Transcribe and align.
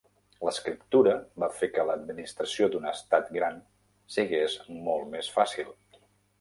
L'escriptura 0.45 1.11
va 1.43 1.49
fer 1.57 1.69
que 1.75 1.85
l'administració 1.89 2.71
d'un 2.77 2.89
estat 2.93 3.31
gran 3.37 3.61
sigués 4.17 4.59
molt 4.89 5.09
més 5.15 5.33
fàcil. 5.41 5.75